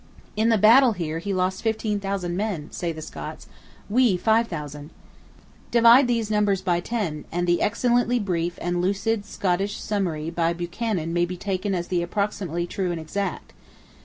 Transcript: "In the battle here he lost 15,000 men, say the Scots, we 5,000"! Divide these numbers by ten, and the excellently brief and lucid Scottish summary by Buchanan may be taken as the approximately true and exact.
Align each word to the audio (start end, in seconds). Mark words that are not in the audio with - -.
"In 0.35 0.49
the 0.49 0.57
battle 0.57 0.93
here 0.93 1.19
he 1.19 1.31
lost 1.31 1.61
15,000 1.61 2.35
men, 2.35 2.71
say 2.71 2.91
the 2.91 3.03
Scots, 3.03 3.45
we 3.87 4.17
5,000"! 4.17 4.89
Divide 5.69 6.07
these 6.07 6.31
numbers 6.31 6.63
by 6.63 6.79
ten, 6.79 7.25
and 7.31 7.45
the 7.45 7.61
excellently 7.61 8.17
brief 8.17 8.57
and 8.63 8.81
lucid 8.81 9.25
Scottish 9.25 9.77
summary 9.79 10.31
by 10.31 10.53
Buchanan 10.53 11.13
may 11.13 11.25
be 11.25 11.37
taken 11.37 11.75
as 11.75 11.89
the 11.89 12.01
approximately 12.01 12.65
true 12.65 12.91
and 12.91 12.99
exact. 12.99 13.53